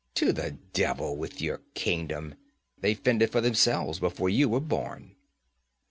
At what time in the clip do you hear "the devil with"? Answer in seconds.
0.33-1.43